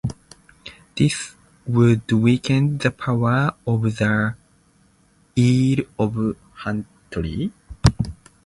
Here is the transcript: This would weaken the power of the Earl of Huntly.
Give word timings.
This 0.97 1.35
would 1.67 2.11
weaken 2.11 2.79
the 2.79 2.89
power 2.89 3.53
of 3.67 3.83
the 3.83 4.33
Earl 5.37 5.81
of 5.99 6.37
Huntly. 6.55 7.51